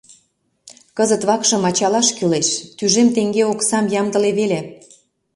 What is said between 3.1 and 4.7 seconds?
теҥге оксам ямдыле веле.